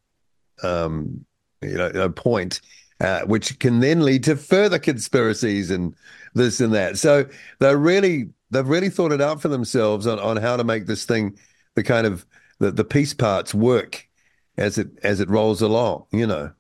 [0.64, 1.26] um,
[1.70, 2.62] you know, point,
[3.00, 5.96] uh, which can then lead to further conspiracies and
[6.34, 6.98] this and that.
[6.98, 7.26] So
[7.60, 11.06] they're really they've really thought it out for themselves on, on how to make this
[11.06, 11.38] thing
[11.76, 12.26] the kind of
[12.60, 14.08] the, the piece parts work
[14.58, 16.52] as it as it rolls along, you know.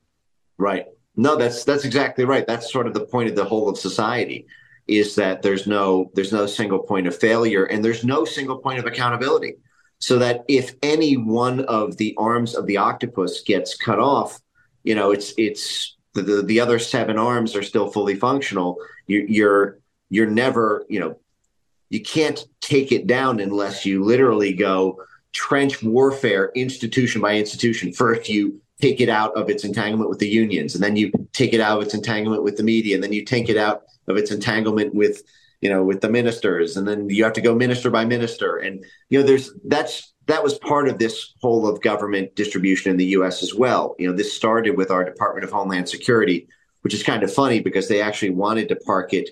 [0.57, 0.85] Right.
[1.15, 2.45] No, that's that's exactly right.
[2.47, 4.47] That's sort of the point of the whole of society
[4.87, 8.79] is that there's no there's no single point of failure and there's no single point
[8.79, 9.55] of accountability.
[9.99, 14.41] So that if any one of the arms of the octopus gets cut off,
[14.83, 18.77] you know, it's it's the, the, the other seven arms are still fully functional.
[19.07, 21.19] You, you're you're never, you know,
[21.89, 27.91] you can't take it down unless you literally go trench warfare institution by institution.
[27.91, 31.53] First, you take it out of its entanglement with the unions, and then you take
[31.53, 34.17] it out of its entanglement with the media, and then you take it out of
[34.17, 35.23] its entanglement with
[35.61, 38.85] you know with the ministers, and then you have to go minister by minister, and
[39.09, 43.05] you know there's that's that was part of this whole of government distribution in the
[43.07, 43.95] US as well.
[43.99, 46.47] You know, this started with our Department of Homeland Security,
[46.81, 49.29] which is kind of funny because they actually wanted to park it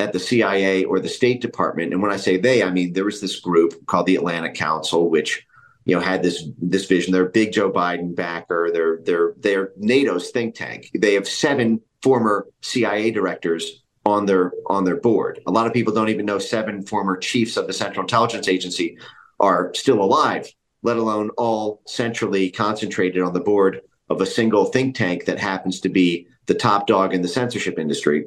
[0.00, 1.92] at the CIA or the State Department.
[1.92, 5.10] And when I say they, I mean there was this group called the Atlantic Council,
[5.10, 5.44] which
[5.84, 7.12] you know had this this vision.
[7.12, 8.70] They're a big Joe Biden backer.
[8.72, 10.90] They're they're they're NATO's think tank.
[10.94, 15.40] They have seven former CIA directors on their on their board.
[15.46, 18.96] A lot of people don't even know seven former chiefs of the Central Intelligence Agency
[19.40, 24.96] are still alive, let alone all centrally concentrated on the board of a single think
[24.96, 28.26] tank that happens to be the top dog in the censorship industry.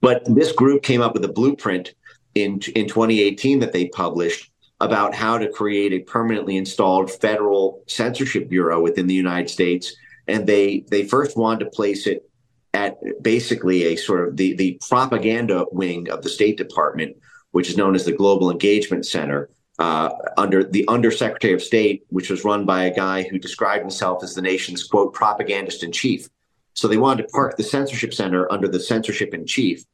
[0.00, 1.94] But this group came up with a blueprint
[2.34, 8.48] in, in 2018 that they published about how to create a permanently installed federal censorship
[8.48, 9.94] bureau within the United States.
[10.28, 12.28] And they they first wanted to place it
[12.74, 17.16] at basically a sort of the, the propaganda wing of the State Department,
[17.52, 22.30] which is known as the Global Engagement Center uh, under the Undersecretary of State, which
[22.30, 26.28] was run by a guy who described himself as the nation's quote propagandist in chief.
[26.74, 29.84] So they wanted to park the censorship center under the censorship in chief.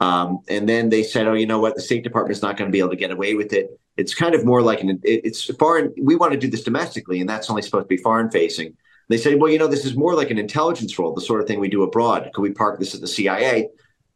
[0.00, 1.74] Um, and then they said, "Oh, you know what?
[1.74, 3.78] The State Department's not going to be able to get away with it.
[3.96, 5.92] It's kind of more like an it's foreign.
[6.00, 8.76] We want to do this domestically, and that's only supposed to be foreign facing."
[9.08, 11.48] They said, "Well, you know, this is more like an intelligence role, the sort of
[11.48, 12.30] thing we do abroad.
[12.32, 13.70] Could we park this at the CIA?"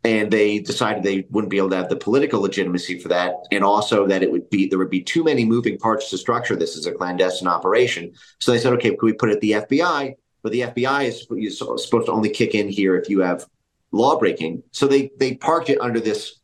[0.04, 3.62] And they decided they wouldn't be able to have the political legitimacy for that, and
[3.62, 6.76] also that it would be there would be too many moving parts to structure this
[6.76, 8.12] as a clandestine operation.
[8.40, 10.14] So they said, okay, could we put it the FBI?
[10.42, 13.46] But the FBI is supposed to only kick in here if you have
[13.92, 14.64] law breaking.
[14.72, 16.40] So they they parked it under this,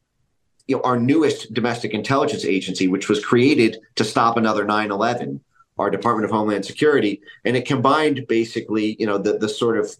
[0.69, 5.41] you know, our newest domestic intelligence agency, which was created to stop another 9/11,
[5.79, 9.97] our Department of Homeland Security, and it combined basically, you know, the the sort of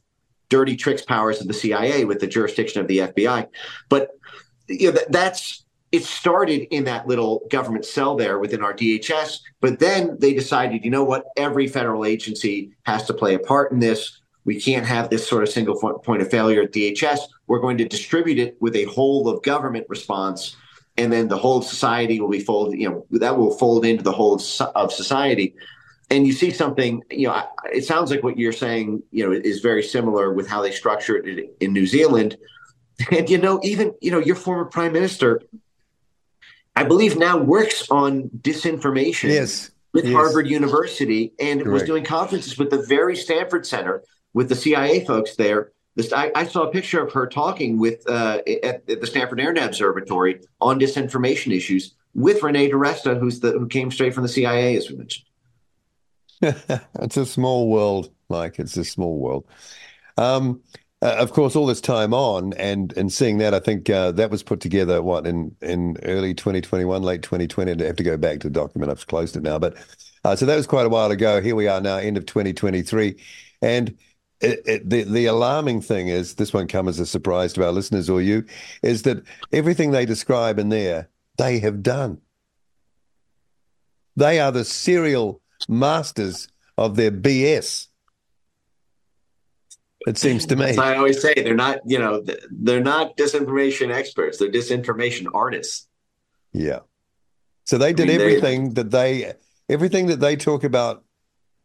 [0.49, 3.49] dirty tricks powers of the CIA with the jurisdiction of the FBI.
[3.89, 4.11] But
[4.69, 9.39] you know, that's it started in that little government cell there within our DHS.
[9.61, 13.73] But then they decided, you know what, every federal agency has to play a part
[13.73, 14.21] in this.
[14.45, 17.21] We can't have this sort of single point of failure at DHS.
[17.47, 20.57] We're going to distribute it with a whole of government response.
[20.99, 24.03] And then the whole of society will be folded, you know, that will fold into
[24.03, 24.35] the whole
[24.75, 25.55] of society
[26.11, 27.43] and you see something you know
[27.73, 31.17] it sounds like what you're saying you know is very similar with how they structure
[31.17, 32.37] it in new zealand
[33.11, 35.43] and you know even you know your former prime minister
[36.77, 40.15] i believe now works on disinformation yes with yes.
[40.15, 41.73] harvard university and Correct.
[41.73, 44.03] was doing conferences with the very stanford center
[44.35, 48.09] with the cia folks there this, I, I, saw a picture of her talking with
[48.09, 53.51] uh, at, at the Stanford Internet Observatory on disinformation issues with Renee DiResta, who's the
[53.51, 55.28] who came straight from the CIA, as we mentioned.
[57.01, 58.59] it's a small world, Mike.
[58.59, 59.47] It's a small world.
[60.17, 60.63] Um,
[61.01, 64.31] uh, of course, all this time on, and and seeing that, I think uh, that
[64.31, 67.83] was put together what in in early 2021, late 2020.
[67.83, 68.91] I have to go back to the document.
[68.91, 69.77] I've closed it now, but
[70.25, 71.41] uh, so that was quite a while ago.
[71.41, 73.17] Here we are now, end of 2023,
[73.63, 73.97] and
[74.41, 77.73] it, it, the the alarming thing is this won't come as a surprise to our
[77.73, 78.45] listeners or you,
[78.83, 79.23] is that
[79.53, 82.21] everything they describe in there they have done.
[84.17, 87.89] They are the serial masters of their BS.
[90.07, 90.77] It seems to me.
[90.77, 94.39] I always say, they're not, you know, they're not disinformation experts.
[94.39, 95.89] They're disinformation artists.
[96.53, 96.81] Yeah.
[97.65, 99.33] So they did I mean, everything they, that they,
[99.69, 101.05] everything that they talk about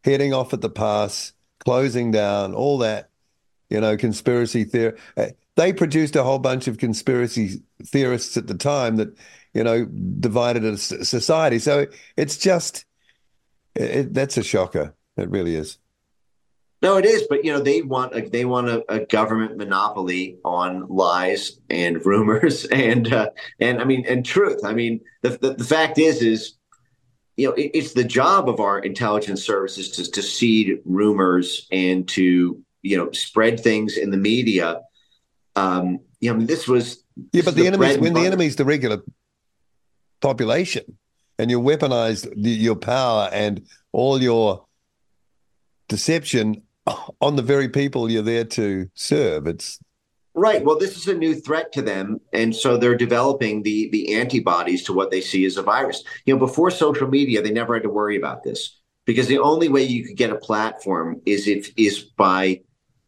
[0.03, 3.10] heading off at the pass, closing down, all that,
[3.69, 4.97] you know, conspiracy theory.
[5.15, 9.15] Uh, they produced a whole bunch of conspiracy theorists at the time that,
[9.53, 11.60] you know, divided a society.
[11.60, 11.86] So
[12.17, 12.86] it's just,
[13.75, 14.93] it, that's a shocker.
[15.17, 15.77] It really is.
[16.83, 20.38] No, it is, but you know they want a, they want a, a government monopoly
[20.43, 24.65] on lies and rumors and uh, and I mean and truth.
[24.65, 26.55] I mean the, the, the fact is is
[27.38, 32.05] you know it, it's the job of our intelligence services to to seed rumors and
[32.09, 34.81] to you know spread things in the media.
[35.55, 38.65] Um, you know this was yeah, but the, the enemy when the enemy is the
[38.65, 39.01] regular
[40.19, 40.97] population
[41.39, 44.65] and you weaponize your power and all your
[45.88, 46.62] deception
[47.22, 49.48] on the very people you're there to serve.
[49.48, 49.80] It's
[50.34, 50.63] right.
[50.63, 54.84] Well, this is a new threat to them, and so they're developing the the antibodies
[54.84, 56.04] to what they see as a virus.
[56.26, 59.69] You know, before social media, they never had to worry about this because the only
[59.69, 62.62] way you could get a platform is if is by,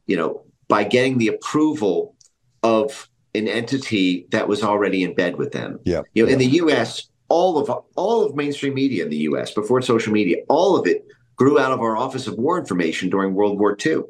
[0.05, 2.15] you know, by getting the approval
[2.63, 5.79] of an entity that was already in bed with them.
[5.83, 6.03] Yeah.
[6.13, 6.33] You know, yeah.
[6.33, 9.53] in the U.S all of all of mainstream media in the U.S.
[9.53, 13.33] before social media, all of it grew out of our Office of War Information during
[13.33, 14.03] World War II.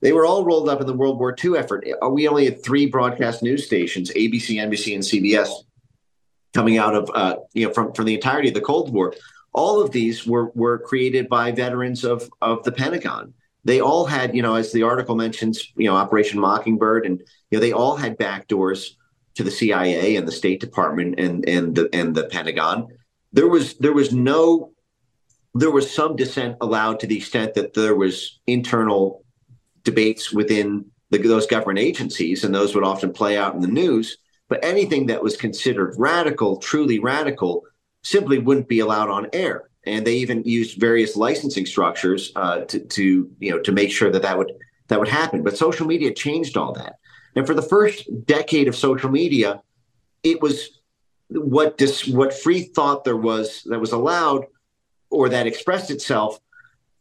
[0.00, 1.86] They were all rolled up in the World War II effort.
[2.10, 5.50] We only had three broadcast news stations: ABC, NBC, and CBS,
[6.52, 9.14] coming out of uh, you know from from the entirety of the Cold War.
[9.52, 13.34] All of these were were created by veterans of of the Pentagon.
[13.66, 17.18] They all had, you know, as the article mentions, you know, Operation Mockingbird, and
[17.50, 18.96] you know, they all had backdoors
[19.34, 22.88] to the CIA and the State Department and and the and the Pentagon.
[23.32, 24.72] There was there was no
[25.54, 29.24] there was some dissent allowed to the extent that there was internal
[29.84, 34.18] debates within the, those government agencies, and those would often play out in the news.
[34.48, 37.62] But anything that was considered radical, truly radical,
[38.02, 39.70] simply wouldn't be allowed on air.
[39.86, 44.10] And they even used various licensing structures uh, to, to you know to make sure
[44.10, 44.52] that that would
[44.88, 45.42] that would happen.
[45.42, 46.96] But social media changed all that.
[47.36, 49.62] And for the first decade of social media,
[50.22, 50.80] it was
[51.28, 54.46] what dis, what free thought there was that was allowed
[55.10, 56.38] or that expressed itself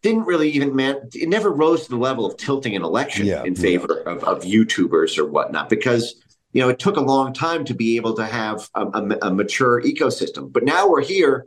[0.01, 3.43] didn't really even man it never rose to the level of tilting an election yeah,
[3.43, 4.11] in favor yeah.
[4.11, 6.15] of, of YouTubers or whatnot because
[6.51, 9.34] you know it took a long time to be able to have a, a, a
[9.34, 10.51] mature ecosystem.
[10.51, 11.45] But now we're here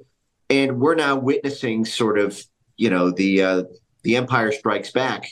[0.49, 2.43] and we're now witnessing sort of
[2.77, 3.63] you know the uh,
[4.03, 5.29] the Empire Strikes Back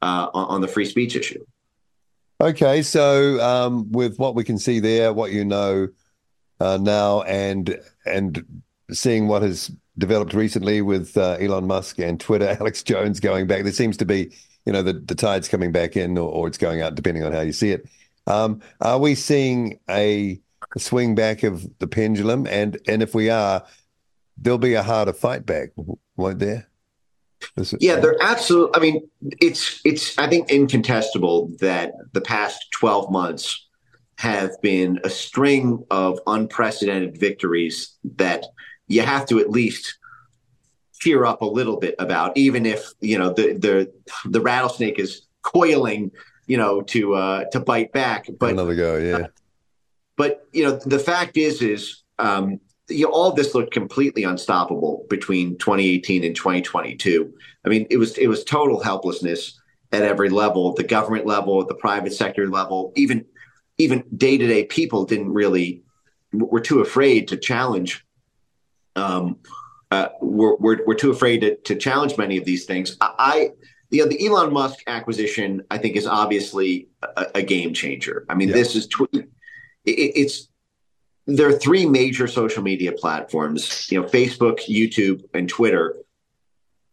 [0.00, 1.44] uh, on, on the free speech issue.
[2.40, 5.88] Okay, so um, with what we can see there, what you know
[6.60, 8.62] uh, now, and and
[8.92, 13.64] seeing what has developed recently with uh, Elon Musk and Twitter, Alex Jones going back,
[13.64, 14.32] there seems to be,
[14.64, 17.32] you know, the, the tide's coming back in, or, or it's going out, depending on
[17.32, 17.88] how you see it.
[18.28, 20.40] Um, are we seeing a
[20.76, 22.46] swing back of the pendulum?
[22.46, 23.64] And and if we are,
[24.36, 25.70] there'll be a harder fight back,
[26.16, 26.67] won't there?
[27.80, 28.74] Yeah, they're absolutely.
[28.74, 29.08] I mean,
[29.40, 30.18] it's it's.
[30.18, 33.66] I think incontestable that the past twelve months
[34.16, 38.44] have been a string of unprecedented victories that
[38.88, 39.98] you have to at least
[41.00, 43.92] cheer up a little bit about, even if you know the the
[44.28, 46.10] the rattlesnake is coiling,
[46.46, 48.28] you know, to uh, to bite back.
[48.38, 49.16] But another go, yeah.
[49.16, 49.26] Uh,
[50.16, 55.06] but you know, the fact is, is um, you know, all this looked completely unstoppable
[55.10, 57.32] between 2018 and 2022.
[57.64, 59.60] I mean, it was it was total helplessness
[59.92, 63.24] at every level, the government level, the private sector level, even
[63.78, 65.82] even day to day people didn't really
[66.32, 68.04] were too afraid to challenge.
[68.96, 69.38] Um,
[69.90, 72.96] uh, we're, we're, we're too afraid to, to challenge many of these things.
[73.00, 73.50] I, I
[73.90, 78.26] you know, the Elon Musk acquisition, I think, is obviously a, a game changer.
[78.28, 78.54] I mean, yeah.
[78.54, 79.28] this is tw- it,
[79.86, 80.48] it's
[81.28, 85.94] there are three major social media platforms, you know, Facebook, YouTube, and Twitter.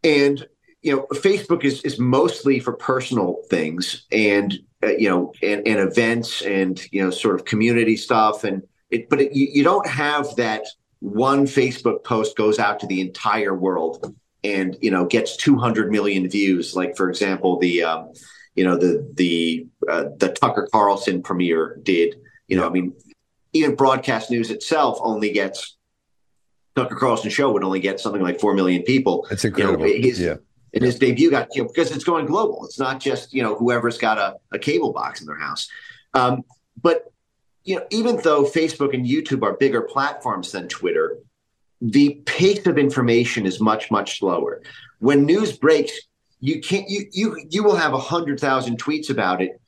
[0.04, 0.46] And
[0.82, 5.80] you know, Facebook is is mostly for personal things, and uh, you know, and, and,
[5.80, 8.62] events, and you know, sort of community stuff, and
[8.92, 9.10] it.
[9.10, 10.66] But it, you, you don't have that
[11.00, 14.14] one Facebook post goes out to the entire world,
[14.44, 16.76] and you know, gets 200 million views.
[16.76, 18.12] Like for example, the um,
[18.54, 22.16] you know the the uh, the Tucker Carlson premiere did.
[22.48, 22.94] You know, I mean,
[23.56, 25.78] even broadcast news itself only gets
[26.76, 29.26] Tucker Carlson show would only get something like four million people.
[29.30, 29.88] That's incredible.
[29.88, 30.36] You know, his, yeah
[30.76, 32.66] and his debut got you know because it's going global.
[32.66, 35.70] It's not just you know whoever's got a, a cable box in their house.
[36.14, 36.43] Um,
[36.82, 37.12] but
[37.64, 41.18] you know, even though Facebook and YouTube are bigger platforms than Twitter,
[41.82, 44.62] the pace of information is much much slower.
[44.99, 45.93] When news breaks,
[46.41, 49.60] you can't you you you will have a hundred thousand tweets about it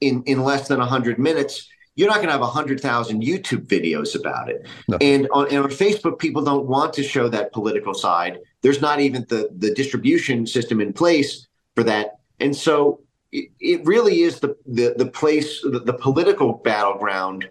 [0.00, 4.18] in in less than a hundred minutes you're not going to have 100,000 YouTube videos
[4.18, 4.66] about it.
[4.88, 4.98] No.
[5.00, 8.38] And, on, and on Facebook, people don't want to show that political side.
[8.62, 12.18] There's not even the, the distribution system in place for that.
[12.40, 17.48] And so it, it really is the, the, the place, the, the political battleground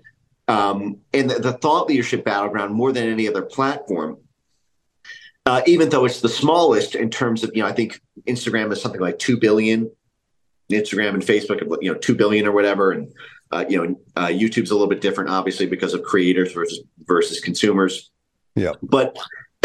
[0.49, 4.17] um, and the, the, thought leadership battleground more than any other platform.
[5.45, 8.81] Uh, even though it's the smallest in terms of, you know, I think Instagram is
[8.81, 9.89] something like 2 billion
[10.71, 13.11] Instagram and Facebook, you know, two billion or whatever, and
[13.53, 17.39] uh, you know, uh, YouTube's a little bit different, obviously, because of creators versus versus
[17.39, 18.09] consumers.
[18.55, 18.71] Yeah.
[18.81, 19.17] But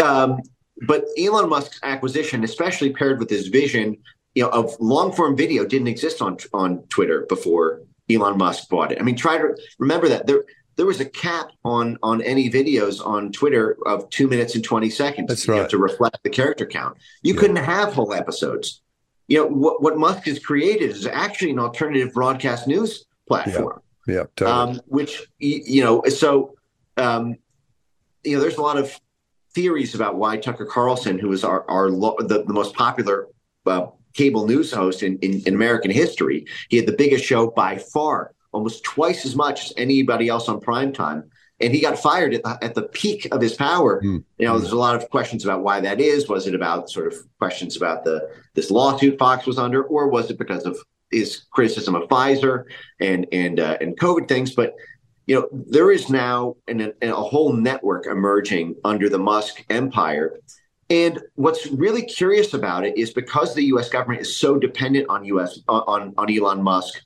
[0.03, 0.41] um,
[0.85, 3.97] but Elon Musk's acquisition, especially paired with his vision,
[4.35, 8.91] you know, of long form video, didn't exist on on Twitter before Elon Musk bought
[8.91, 8.99] it.
[8.99, 10.43] I mean, try to remember that there
[10.75, 14.91] there was a cap on on any videos on Twitter of two minutes and twenty
[14.91, 15.27] seconds.
[15.29, 15.57] That's right.
[15.57, 16.97] You Know, to reflect the character count.
[17.23, 17.39] You yeah.
[17.39, 18.81] couldn't have whole episodes.
[19.27, 23.81] You know what what Musk has created is actually an alternative broadcast news platform.
[24.07, 24.77] Yeah, yeah totally.
[24.77, 26.55] um, which you know, so
[26.97, 27.35] um,
[28.25, 28.99] you know, there's a lot of
[29.53, 33.27] theories about why Tucker Carlson, who is our our the, the most popular
[33.65, 37.77] uh, cable news host in, in, in American history, he had the biggest show by
[37.77, 41.29] far, almost twice as much as anybody else on prime time
[41.61, 44.01] and he got fired at the, at the peak of his power.
[44.01, 44.23] Mm.
[44.37, 44.59] You know, mm.
[44.59, 46.29] there's a lot of questions about why that is.
[46.29, 50.29] Was it about sort of questions about the this lawsuit Fox was under, or was
[50.29, 50.77] it because of
[51.11, 52.65] is criticism of Pfizer
[52.99, 54.75] and and uh, and COVID things, but
[55.25, 60.39] you know there is now an, a whole network emerging under the Musk empire.
[60.91, 63.89] And what's really curious about it is because the U.S.
[63.89, 65.59] government is so dependent on U.S.
[65.67, 67.01] on on Elon Musk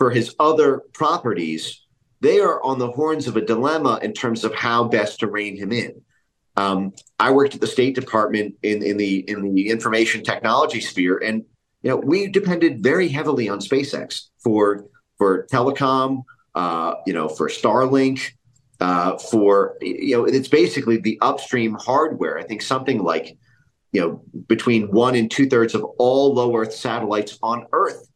[0.00, 1.84] for his other properties,
[2.22, 5.58] they are on the horns of a dilemma in terms of how best to rein
[5.58, 6.00] him in.
[6.56, 11.18] Um, I worked at the State Department in, in the in the information technology sphere,
[11.18, 11.44] and
[11.82, 14.86] you know, we depended very heavily on SpaceX for
[15.18, 16.24] for telecom,
[16.54, 18.32] uh, you know, for Starlink,
[18.80, 22.38] uh, for you know, it's basically the upstream hardware.
[22.38, 23.36] I think something like
[23.92, 28.08] you know between one and two thirds of all low Earth satellites on Earth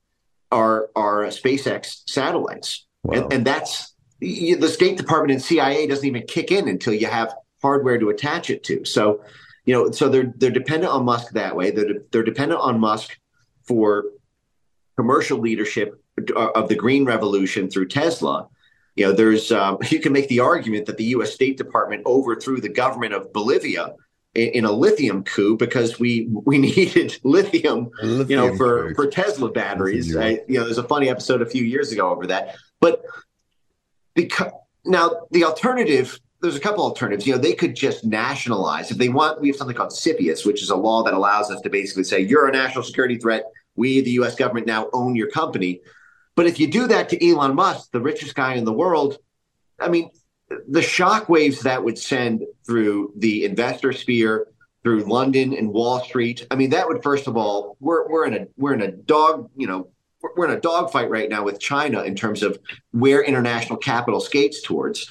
[0.50, 3.22] are are SpaceX satellites, wow.
[3.22, 7.34] and, and that's the State Department and CIA doesn't even kick in until you have
[7.60, 8.84] hardware to attach it to.
[8.84, 9.22] So,
[9.64, 11.70] you know, so they're they're dependent on Musk that way.
[11.70, 13.18] They're they're dependent on Musk
[13.66, 14.04] for
[14.96, 16.02] commercial leadership
[16.36, 18.48] of the green revolution through Tesla.
[18.96, 21.32] You know, there's um, you can make the argument that the U.S.
[21.32, 23.94] State Department overthrew the government of Bolivia
[24.34, 28.94] in, in a lithium coup because we we needed lithium, lithium you know, for coup.
[28.94, 30.16] for Tesla batteries.
[30.16, 32.56] I, you know, there's a funny episode a few years ago over that.
[32.80, 33.02] But
[34.14, 34.52] because
[34.84, 37.26] now the alternative there's a couple alternatives.
[37.26, 39.40] You know, they could just nationalize if they want.
[39.40, 42.20] We have something called CFIUS, which is a law that allows us to basically say
[42.20, 43.44] you're a national security threat.
[43.76, 44.34] We, the U.S.
[44.34, 45.80] government, now own your company.
[46.36, 49.18] But if you do that to Elon Musk, the richest guy in the world,
[49.80, 50.10] I mean,
[50.68, 54.48] the shockwaves that would send through the investor sphere,
[54.82, 56.46] through London and Wall Street.
[56.50, 59.50] I mean, that would first of all, we're we're in a we're in a dog,
[59.56, 59.88] you know,
[60.36, 62.58] we're in a dogfight right now with China in terms of
[62.92, 65.10] where international capital skates towards.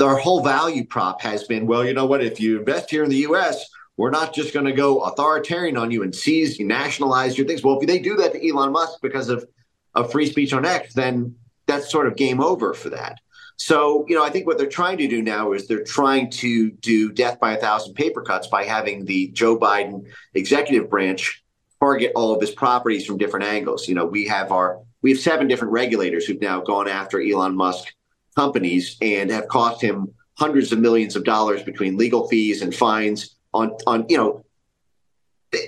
[0.00, 2.22] Our whole value prop has been, well, you know what?
[2.22, 5.92] If you invest here in the U.S., we're not just going to go authoritarian on
[5.92, 7.62] you and seize, you nationalize your things.
[7.62, 9.46] Well, if they do that to Elon Musk because of,
[9.94, 11.36] of free speech on X, then
[11.66, 13.20] that's sort of game over for that.
[13.56, 16.72] So, you know, I think what they're trying to do now is they're trying to
[16.72, 21.44] do death by a thousand paper cuts by having the Joe Biden executive branch
[21.78, 23.86] target all of his properties from different angles.
[23.86, 27.54] You know, we have our we have seven different regulators who've now gone after Elon
[27.54, 27.94] Musk
[28.36, 33.36] companies and have cost him hundreds of millions of dollars between legal fees and fines
[33.52, 34.44] on on you know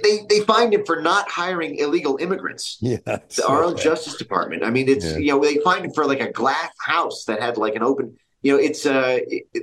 [0.02, 2.78] they, they fined him for not hiring illegal immigrants.
[2.86, 4.64] Yeah, our own Justice Department.
[4.64, 5.18] I mean, it's yeah.
[5.18, 8.16] you know they fined him for like a glass house that had like an open.
[8.42, 9.18] You know, it's uh,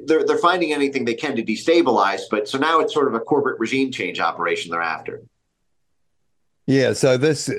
[0.05, 2.21] they're they're finding anything they can to destabilize.
[2.29, 5.21] But so now it's sort of a corporate regime change operation they're after.
[6.65, 6.93] Yeah.
[6.93, 7.49] So this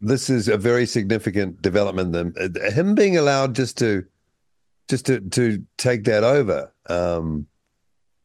[0.00, 2.12] this is a very significant development.
[2.12, 2.34] Them
[2.72, 4.04] him being allowed just to
[4.88, 7.46] just to to take that over um,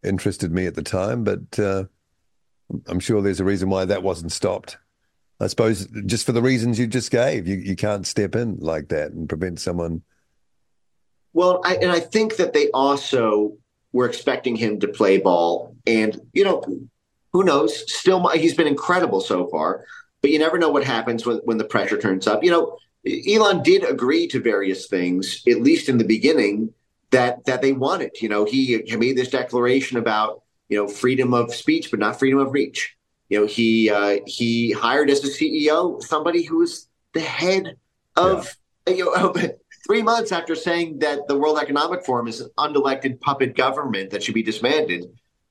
[0.03, 1.59] interested me at the time, but.
[1.59, 1.85] Uh,
[2.87, 4.77] I'm sure there's a reason why that wasn't stopped.
[5.39, 8.89] I suppose just for the reasons you just gave, you, you can't step in like
[8.89, 10.03] that and prevent someone.
[11.33, 13.57] Well, I, and I think that they also
[13.91, 16.63] were expecting him to play ball, and you know,
[17.33, 17.91] who knows?
[17.91, 19.85] Still, he's been incredible so far,
[20.21, 22.43] but you never know what happens when when the pressure turns up.
[22.43, 26.73] You know, Elon did agree to various things, at least in the beginning,
[27.11, 28.21] that that they wanted.
[28.21, 30.43] You know, he, he made this declaration about
[30.73, 32.95] you know, freedom of speech, but not freedom of reach.
[33.29, 37.77] You know, he uh, he hired as a CEO somebody who was the head
[38.15, 38.55] of
[38.87, 38.93] yeah.
[38.95, 39.33] you know
[39.87, 44.23] three months after saying that the World Economic Forum is an unelected puppet government that
[44.23, 45.05] should be disbanded.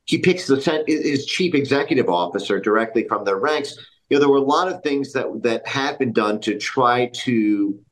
[0.04, 3.78] He picks the his chief executive officer directly from their ranks.
[4.12, 7.06] You know, there were a lot of things that that had been done to try
[7.24, 7.82] to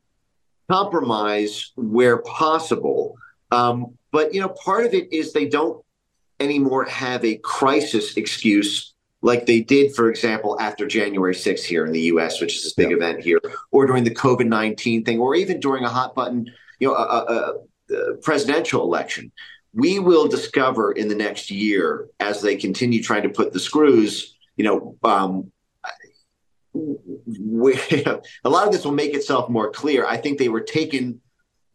[0.69, 3.17] compromise where possible.
[3.49, 5.83] Um, but you know, part of it is they don't
[6.39, 8.93] anymore have a crisis excuse
[9.23, 12.73] like they did, for example, after January 6th here in the U.S., which is this
[12.73, 12.97] big yeah.
[12.97, 13.41] event here,
[13.71, 16.45] or during the COVID 19 thing, or even during a hot button,
[16.79, 17.55] you know, a,
[17.89, 19.31] a, a presidential election.
[19.73, 24.35] We will discover in the next year as they continue trying to put the screws,
[24.55, 25.51] you know, um,
[26.73, 27.73] we,
[28.43, 30.05] a lot of this will make itself more clear.
[30.05, 31.21] I think they were taken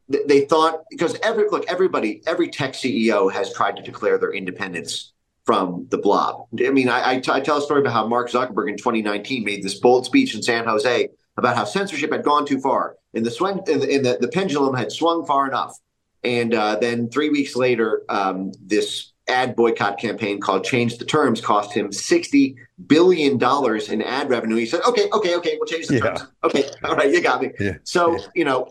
[0.08, 5.12] they thought because every look everybody every tech ceo has tried to declare their independence
[5.44, 8.30] from the blob i mean I, I, t- I tell a story about how mark
[8.30, 12.46] zuckerberg in 2019 made this bold speech in san jose about how censorship had gone
[12.46, 15.76] too far and the swing and the, the, the pendulum had swung far enough
[16.22, 21.40] and uh, then three weeks later um, this ad boycott campaign called change the terms
[21.40, 22.56] cost him 60
[22.86, 26.00] billion dollars in ad revenue he said okay okay okay we'll change the yeah.
[26.00, 27.72] terms okay all right you got me yeah.
[27.82, 28.26] so yeah.
[28.34, 28.68] you know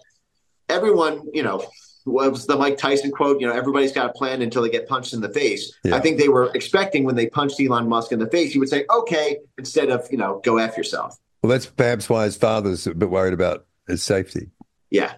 [0.69, 1.65] everyone, you know,
[2.05, 5.13] was the Mike Tyson quote, you know, everybody's got a plan until they get punched
[5.13, 5.73] in the face.
[5.91, 8.69] I think they were expecting when they punched Elon Musk in the face, he would
[8.69, 11.17] say, okay, instead of, you know, go F yourself.
[11.41, 14.51] Well, that's perhaps why his father's a bit worried about his safety.
[14.91, 15.13] Yeah.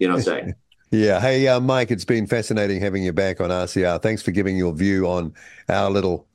[0.00, 0.54] You know what I'm saying?
[0.92, 1.20] yeah.
[1.20, 4.00] Hey, uh, Mike, it's been fascinating having you back on RCR.
[4.00, 5.34] Thanks for giving your view on
[5.68, 6.28] our little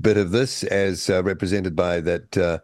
[0.00, 2.36] bit of this as uh, represented by that.
[2.36, 2.58] Uh,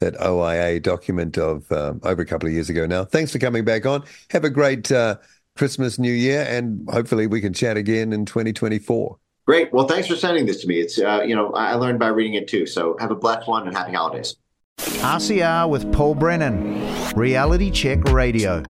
[0.00, 3.04] that OIA document of um, over a couple of years ago now.
[3.04, 4.02] Thanks for coming back on.
[4.30, 5.16] Have a great uh,
[5.56, 9.18] Christmas, New Year, and hopefully we can chat again in 2024.
[9.46, 9.72] Great.
[9.72, 10.80] Well, thanks for sending this to me.
[10.80, 12.66] It's uh, you know I learned by reading it too.
[12.66, 14.36] So have a blessed one and happy holidays.
[14.78, 18.62] RCR with Paul Brennan, Reality Check Radio.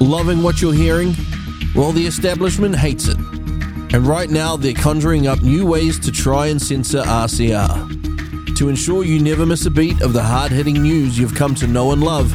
[0.00, 1.14] Loving what you're hearing?
[1.74, 3.16] Well, the establishment hates it.
[3.16, 8.56] And right now, they're conjuring up new ways to try and censor RCR.
[8.56, 11.66] To ensure you never miss a beat of the hard hitting news you've come to
[11.66, 12.32] know and love,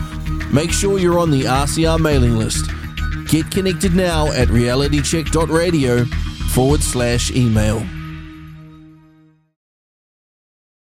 [0.53, 2.69] make sure you're on the RCR mailing list.
[3.27, 6.05] Get connected now at realitycheck.radio
[6.53, 7.85] forward slash email.